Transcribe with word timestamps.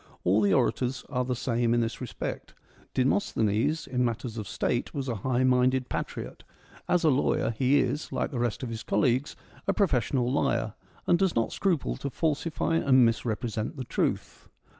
All 0.23 0.41
the 0.41 0.51
orators 0.51 1.05
are 1.09 1.23
the 1.23 1.35
same 1.35 1.75
in 1.75 1.81
this 1.81 2.01
respect. 2.01 2.55
Demosthenes 2.95 3.35
THE 3.35 3.51
ATTIC 3.51 3.67
ORATORS 3.67 3.87
189 3.87 3.99
in 3.99 4.03
matters 4.05 4.37
of 4.39 4.47
State 4.47 4.93
was 4.95 5.07
a 5.07 5.15
high 5.21 5.43
minded 5.43 5.89
patriot; 5.89 6.43
as 6.89 7.03
a 7.03 7.11
lawyer 7.11 7.51
he 7.51 7.77
is, 7.79 8.11
like 8.11 8.31
the 8.31 8.39
rest 8.39 8.63
of 8.63 8.69
his 8.69 8.81
colleagues, 8.81 9.35
a 9.67 9.73
pro 9.73 9.85
fessional 9.85 10.27
liar, 10.33 10.73
and 11.05 11.19
does 11.19 11.35
not 11.35 11.51
scruple 11.53 11.97
to 11.97 12.09
falsify 12.09 12.77
and 12.77 13.05
misrepresent 13.05 13.77
the 13.77 13.83
truth. 13.83 14.49